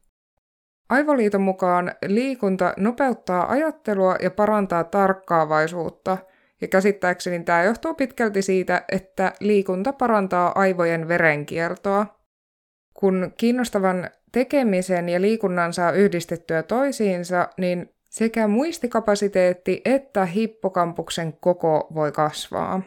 Aivoliiton 0.90 1.42
mukaan 1.42 1.92
liikunta 2.06 2.74
nopeuttaa 2.78 3.52
ajattelua 3.52 4.16
ja 4.22 4.32
parantaa 4.32 4.84
tarkkaavaisuutta, 4.84 6.18
ja 6.62 6.68
käsittääkseni 6.68 7.44
tämä 7.44 7.64
johtuu 7.64 7.94
pitkälti 7.94 8.42
siitä, 8.42 8.84
että 8.92 9.34
liikunta 9.40 9.94
parantaa 9.94 10.52
aivojen 10.56 11.08
verenkiertoa. 11.08 12.06
Kun 12.94 13.34
kiinnostavan 13.38 14.10
tekemisen 14.32 15.10
ja 15.10 15.22
liikunnan 15.22 15.74
saa 15.74 15.92
yhdistettyä 15.92 16.64
toisiinsa, 16.64 17.50
niin 17.58 17.90
sekä 18.18 18.48
muistikapasiteetti 18.48 19.82
että 19.86 20.26
hippokampuksen 20.26 21.34
koko 21.40 21.88
voi 21.94 22.12
kasvaa. 22.12 22.82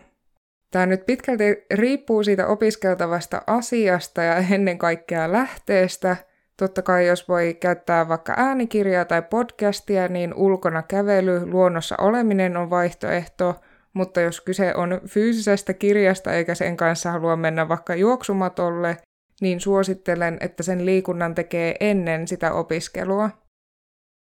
Tämä 0.71 0.87
nyt 0.87 1.07
pitkälti 1.07 1.67
riippuu 1.75 2.23
siitä 2.23 2.47
opiskeltavasta 2.47 3.43
asiasta 3.47 4.23
ja 4.23 4.37
ennen 4.37 4.79
kaikkea 4.79 5.33
lähteestä. 5.33 6.17
Totta 6.57 6.83
kai 6.83 7.07
jos 7.07 7.29
voi 7.29 7.55
käyttää 7.55 8.09
vaikka 8.09 8.35
äänikirjaa 8.37 9.05
tai 9.05 9.23
podcastia, 9.23 10.09
niin 10.09 10.35
ulkona 10.35 10.83
kävely, 10.83 11.47
luonnossa 11.47 11.95
oleminen 11.99 12.57
on 12.57 12.71
vaihtoehto, 12.71 13.61
mutta 13.93 14.21
jos 14.21 14.41
kyse 14.41 14.75
on 14.75 15.01
fyysisestä 15.07 15.75
kirjasta 15.75 16.33
eikä 16.33 16.55
sen 16.55 16.77
kanssa 16.77 17.11
halua 17.11 17.37
mennä 17.37 17.69
vaikka 17.69 17.95
juoksumatolle, 17.95 18.97
niin 19.41 19.61
suosittelen, 19.61 20.37
että 20.41 20.63
sen 20.63 20.87
liikunnan 20.87 21.35
tekee 21.35 21.77
ennen 21.81 22.29
sitä 22.29 22.53
opiskelua. 22.53 23.31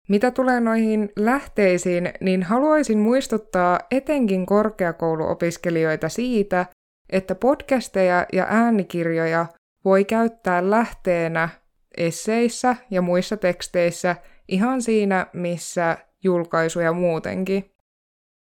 Mitä 0.09 0.31
tulee 0.31 0.59
noihin 0.59 1.11
lähteisiin, 1.15 2.13
niin 2.21 2.43
haluaisin 2.43 2.99
muistuttaa 2.99 3.79
etenkin 3.91 4.45
korkeakouluopiskelijoita 4.45 6.09
siitä, 6.09 6.65
että 7.09 7.35
podcasteja 7.35 8.25
ja 8.33 8.45
äänikirjoja 8.49 9.45
voi 9.85 10.05
käyttää 10.05 10.69
lähteenä 10.69 11.49
esseissä 11.97 12.75
ja 12.91 13.01
muissa 13.01 13.37
teksteissä 13.37 14.15
ihan 14.47 14.81
siinä, 14.81 15.27
missä 15.33 15.97
julkaisuja 16.23 16.93
muutenkin. 16.93 17.71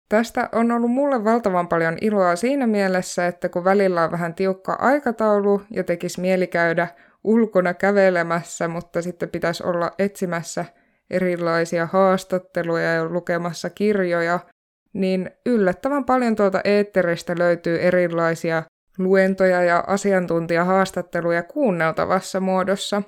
Tästä 0.08 0.48
on 0.52 0.72
ollut 0.72 0.90
mulle 0.90 1.24
valtavan 1.24 1.68
paljon 1.68 1.98
iloa 2.00 2.36
siinä 2.36 2.66
mielessä, 2.66 3.26
että 3.26 3.48
kun 3.48 3.64
välillä 3.64 4.04
on 4.04 4.12
vähän 4.12 4.34
tiukka 4.34 4.72
aikataulu 4.72 5.62
ja 5.70 5.84
tekisi 5.84 6.20
mieli 6.20 6.46
käydä 6.46 6.88
ulkona 7.24 7.74
kävelemässä, 7.74 8.68
mutta 8.68 9.02
sitten 9.02 9.28
pitäisi 9.28 9.64
olla 9.64 9.90
etsimässä– 9.98 10.64
erilaisia 11.10 11.86
haastatteluja 11.86 12.94
ja 12.94 13.04
lukemassa 13.04 13.70
kirjoja, 13.70 14.38
niin 14.92 15.30
yllättävän 15.46 16.04
paljon 16.04 16.36
tuolta 16.36 16.60
eetteristä 16.64 17.34
löytyy 17.38 17.80
erilaisia 17.80 18.62
luentoja 18.98 19.62
ja 19.62 19.84
asiantuntijahaastatteluja 19.86 21.42
kuunneltavassa 21.42 22.40
muodossa. 22.40 23.02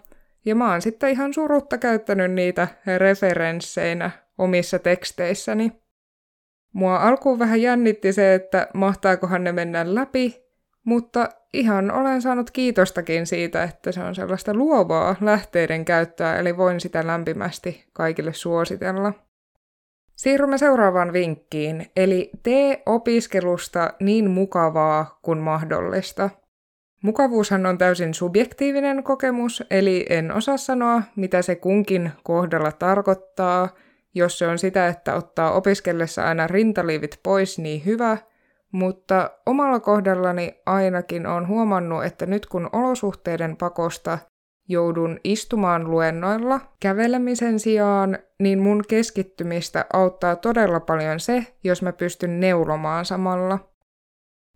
Ja 0.44 0.54
mä 0.54 0.70
oon 0.70 0.82
sitten 0.82 1.10
ihan 1.10 1.34
surutta 1.34 1.78
käyttänyt 1.78 2.32
niitä 2.32 2.68
referensseinä 2.98 4.10
omissa 4.38 4.78
teksteissäni. 4.78 5.72
Mua 6.72 6.96
alkuun 6.96 7.38
vähän 7.38 7.62
jännitti 7.62 8.12
se, 8.12 8.34
että 8.34 8.68
mahtaakohan 8.74 9.44
ne 9.44 9.52
mennä 9.52 9.94
läpi, 9.94 10.42
mutta 10.84 11.28
ihan 11.52 11.90
olen 11.90 12.22
saanut 12.22 12.50
kiitostakin 12.50 13.26
siitä, 13.26 13.62
että 13.62 13.92
se 13.92 14.00
on 14.00 14.14
sellaista 14.14 14.54
luovaa 14.54 15.16
lähteiden 15.20 15.84
käyttöä, 15.84 16.36
eli 16.36 16.56
voin 16.56 16.80
sitä 16.80 17.06
lämpimästi 17.06 17.84
kaikille 17.92 18.32
suositella. 18.32 19.12
Siirrymme 20.16 20.58
seuraavaan 20.58 21.12
vinkkiin, 21.12 21.86
eli 21.96 22.30
tee 22.42 22.82
opiskelusta 22.86 23.92
niin 24.00 24.30
mukavaa 24.30 25.18
kuin 25.22 25.38
mahdollista. 25.38 26.30
Mukavuushan 27.02 27.66
on 27.66 27.78
täysin 27.78 28.14
subjektiivinen 28.14 29.02
kokemus, 29.02 29.64
eli 29.70 30.06
en 30.10 30.32
osaa 30.32 30.56
sanoa, 30.56 31.02
mitä 31.16 31.42
se 31.42 31.54
kunkin 31.54 32.10
kohdalla 32.22 32.72
tarkoittaa. 32.72 33.68
Jos 34.14 34.38
se 34.38 34.46
on 34.46 34.58
sitä, 34.58 34.86
että 34.86 35.14
ottaa 35.14 35.52
opiskellessa 35.52 36.24
aina 36.24 36.46
rintaliivit 36.46 37.20
pois, 37.22 37.58
niin 37.58 37.84
hyvä– 37.84 38.18
mutta 38.72 39.30
omalla 39.46 39.80
kohdallani 39.80 40.60
ainakin 40.66 41.26
on 41.26 41.48
huomannut, 41.48 42.04
että 42.04 42.26
nyt 42.26 42.46
kun 42.46 42.70
olosuhteiden 42.72 43.56
pakosta 43.56 44.18
joudun 44.68 45.20
istumaan 45.24 45.90
luennoilla 45.90 46.60
kävelemisen 46.80 47.58
sijaan, 47.60 48.18
niin 48.38 48.58
mun 48.58 48.84
keskittymistä 48.88 49.84
auttaa 49.92 50.36
todella 50.36 50.80
paljon 50.80 51.20
se, 51.20 51.46
jos 51.64 51.82
mä 51.82 51.92
pystyn 51.92 52.40
neulomaan 52.40 53.04
samalla. 53.04 53.58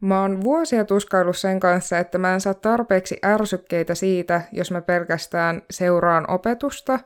Mä 0.00 0.20
oon 0.20 0.44
vuosia 0.44 0.84
tuskaillut 0.84 1.36
sen 1.36 1.60
kanssa, 1.60 1.98
että 1.98 2.18
mä 2.18 2.34
en 2.34 2.40
saa 2.40 2.54
tarpeeksi 2.54 3.18
ärsykkeitä 3.24 3.94
siitä, 3.94 4.42
jos 4.52 4.70
mä 4.70 4.80
pelkästään 4.80 5.62
seuraan 5.70 6.30
opetusta, 6.30 6.98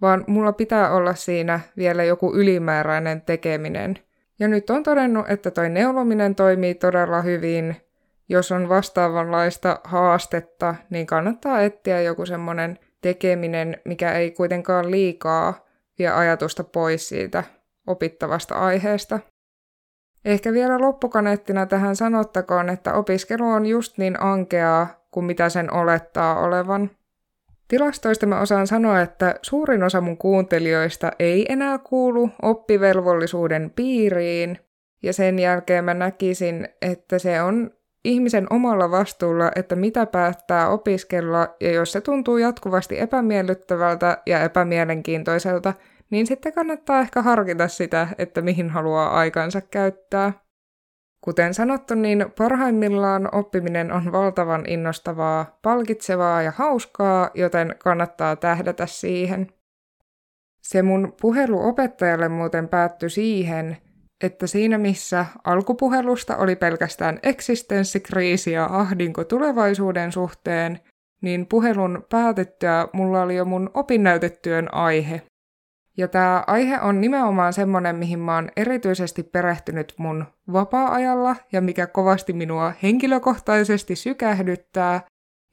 vaan 0.00 0.24
mulla 0.26 0.52
pitää 0.52 0.90
olla 0.90 1.14
siinä 1.14 1.60
vielä 1.76 2.04
joku 2.04 2.34
ylimääräinen 2.34 3.22
tekeminen– 3.22 3.98
ja 4.38 4.48
nyt 4.48 4.70
on 4.70 4.82
todennut, 4.82 5.30
että 5.30 5.50
toi 5.50 5.68
neulominen 5.68 6.34
toimii 6.34 6.74
todella 6.74 7.22
hyvin. 7.22 7.76
Jos 8.28 8.52
on 8.52 8.68
vastaavanlaista 8.68 9.80
haastetta, 9.84 10.74
niin 10.90 11.06
kannattaa 11.06 11.60
etsiä 11.60 12.00
joku 12.00 12.26
semmoinen 12.26 12.78
tekeminen, 13.00 13.76
mikä 13.84 14.12
ei 14.12 14.30
kuitenkaan 14.30 14.90
liikaa 14.90 15.66
vie 15.98 16.08
ajatusta 16.08 16.64
pois 16.64 17.08
siitä 17.08 17.44
opittavasta 17.86 18.54
aiheesta. 18.54 19.18
Ehkä 20.24 20.52
vielä 20.52 20.78
loppukaneettina 20.78 21.66
tähän 21.66 21.96
sanottakoon, 21.96 22.68
että 22.68 22.94
opiskelu 22.94 23.48
on 23.48 23.66
just 23.66 23.98
niin 23.98 24.22
ankeaa 24.22 24.86
kuin 25.10 25.26
mitä 25.26 25.48
sen 25.48 25.72
olettaa 25.72 26.40
olevan. 26.40 26.90
Tilastoista 27.72 28.26
mä 28.26 28.40
osaan 28.40 28.66
sanoa, 28.66 29.00
että 29.00 29.34
suurin 29.42 29.82
osa 29.82 30.00
mun 30.00 30.18
kuuntelijoista 30.18 31.12
ei 31.18 31.46
enää 31.48 31.78
kuulu 31.78 32.30
oppivelvollisuuden 32.42 33.70
piiriin, 33.76 34.58
ja 35.02 35.12
sen 35.12 35.38
jälkeen 35.38 35.84
mä 35.84 35.94
näkisin, 35.94 36.68
että 36.82 37.18
se 37.18 37.42
on 37.42 37.70
ihmisen 38.04 38.46
omalla 38.50 38.90
vastuulla, 38.90 39.50
että 39.56 39.76
mitä 39.76 40.06
päättää 40.06 40.68
opiskella, 40.68 41.48
ja 41.60 41.72
jos 41.72 41.92
se 41.92 42.00
tuntuu 42.00 42.36
jatkuvasti 42.36 43.00
epämiellyttävältä 43.00 44.18
ja 44.26 44.42
epämielenkiintoiselta, 44.42 45.74
niin 46.10 46.26
sitten 46.26 46.52
kannattaa 46.52 47.00
ehkä 47.00 47.22
harkita 47.22 47.68
sitä, 47.68 48.08
että 48.18 48.42
mihin 48.42 48.70
haluaa 48.70 49.10
aikansa 49.10 49.60
käyttää. 49.60 50.32
Kuten 51.24 51.54
sanottu, 51.54 51.94
niin 51.94 52.26
parhaimmillaan 52.38 53.34
oppiminen 53.34 53.92
on 53.92 54.12
valtavan 54.12 54.64
innostavaa, 54.68 55.58
palkitsevaa 55.62 56.42
ja 56.42 56.52
hauskaa, 56.56 57.30
joten 57.34 57.74
kannattaa 57.78 58.36
tähdätä 58.36 58.86
siihen. 58.86 59.46
Se 60.62 60.82
mun 60.82 61.14
puhelu 61.20 61.68
opettajalle 61.68 62.28
muuten 62.28 62.68
päättyi 62.68 63.10
siihen, 63.10 63.76
että 64.24 64.46
siinä 64.46 64.78
missä 64.78 65.26
alkupuhelusta 65.44 66.36
oli 66.36 66.56
pelkästään 66.56 67.18
eksistenssikriisi 67.22 68.52
ja 68.52 68.64
ahdinko 68.64 69.24
tulevaisuuden 69.24 70.12
suhteen, 70.12 70.80
niin 71.22 71.46
puhelun 71.46 72.06
päätettyä 72.10 72.88
mulla 72.92 73.22
oli 73.22 73.36
jo 73.36 73.44
mun 73.44 73.70
opinnäytetyön 73.74 74.74
aihe, 74.74 75.22
ja 75.96 76.08
tämä 76.08 76.44
aihe 76.46 76.80
on 76.80 77.00
nimenomaan 77.00 77.52
semmoinen, 77.52 77.96
mihin 77.96 78.18
mä 78.18 78.34
oon 78.34 78.48
erityisesti 78.56 79.22
perehtynyt 79.22 79.94
mun 79.98 80.24
vapaa-ajalla 80.52 81.36
ja 81.52 81.60
mikä 81.60 81.86
kovasti 81.86 82.32
minua 82.32 82.72
henkilökohtaisesti 82.82 83.96
sykähdyttää, 83.96 85.00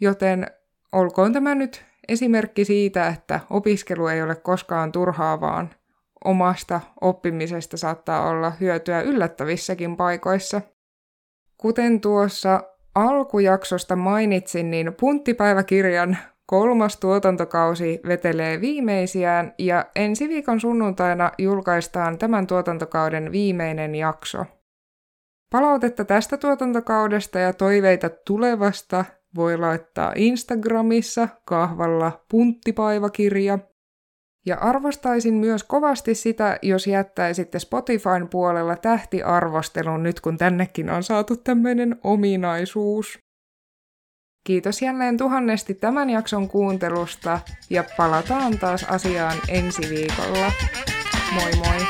joten 0.02 0.47
olkoon 0.91 1.34
tämä 1.34 1.56
nyt 1.56 1.86
esimerkki 2.08 2.65
siitä, 2.65 3.08
että 3.08 3.39
opiskelu 3.49 4.08
ei 4.08 4.21
ole 4.21 4.36
koskaan 4.36 4.91
turhaa, 4.91 5.41
vaan 5.41 5.69
omasta 6.25 6.82
oppimisesta 7.02 7.78
saattaa 7.78 8.30
olla 8.30 8.49
hyötyä 8.49 9.02
yllättävissäkin 9.02 9.97
paikoissa. 9.97 10.62
Kuten 11.58 12.02
tuossa 12.02 12.63
alkujaksosta 12.95 13.95
mainitsin, 13.95 14.71
niin 14.71 14.93
punttipäiväkirjan 14.99 16.17
Kolmas 16.49 16.97
tuotantokausi 16.97 17.99
vetelee 18.07 18.62
viimeisiään 18.62 19.53
ja 19.57 19.85
ensi 19.95 20.29
viikon 20.29 20.59
sunnuntaina 20.59 21.31
julkaistaan 21.38 22.17
tämän 22.17 22.47
tuotantokauden 22.47 23.31
viimeinen 23.31 23.95
jakso. 23.95 24.45
Palautetta 25.51 26.05
tästä 26.05 26.38
tuotantokaudesta 26.38 27.39
ja 27.39 27.53
toiveita 27.53 28.09
tulevasta 28.09 29.05
voi 29.35 29.57
laittaa 29.57 30.13
Instagramissa 30.15 31.27
kahvalla 31.45 32.25
punttipaivakirja. 32.31 33.59
Ja 34.45 34.57
arvostaisin 34.57 35.33
myös 35.33 35.63
kovasti 35.63 36.15
sitä, 36.15 36.59
jos 36.62 36.88
jättäisitte 36.88 37.59
Spotifyn 37.59 38.27
puolella 38.29 38.75
tähtiarvostelun 38.75 40.03
nyt 40.03 40.19
kun 40.21 40.38
tännekin 40.38 40.89
on 40.89 41.03
saatu 41.03 41.35
tämmöinen 41.38 41.99
ominaisuus. 42.03 43.28
Kiitos 44.43 44.82
jälleen 44.82 45.17
tuhannesti 45.17 45.73
tämän 45.73 46.10
jakson 46.10 46.47
kuuntelusta 46.47 47.39
ja 47.69 47.84
palataan 47.97 48.58
taas 48.60 48.84
asiaan 48.84 49.38
ensi 49.47 49.82
viikolla. 49.89 50.52
Moi 51.34 51.52
moi! 51.56 51.88